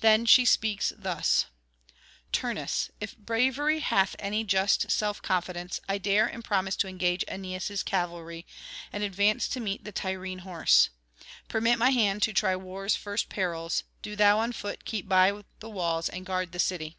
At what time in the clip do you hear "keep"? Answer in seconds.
14.84-15.08